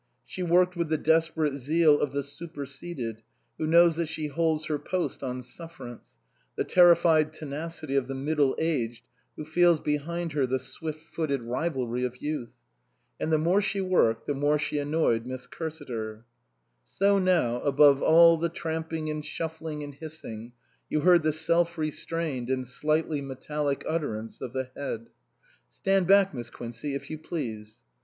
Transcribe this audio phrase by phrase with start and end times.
[0.25, 3.21] She worked with the desperate zeal of the superseded
[3.59, 6.15] who knows that she holds her post on sufferance,
[6.55, 9.03] the terrified tenacity of the middle aged
[9.35, 12.53] who feels behind her the swift footed rivalry of youth.
[13.19, 16.23] And the more she worked the more she annoyed Miss Cur siter.
[16.83, 20.53] So now, above all the tramping and shuffling and hissing,
[20.89, 25.09] you heard the self restrained and slightly metallic utterance of the Head."
[25.69, 27.83] Stand back, Miss Quincey, if you please."